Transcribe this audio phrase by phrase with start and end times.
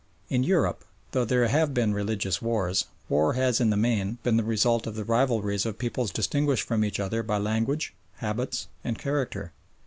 [0.29, 4.43] In Europe, though there have been religious wars, war has in the main been the
[4.43, 9.51] result of the rivalries of peoples distinguished from each other by language, habits, and character.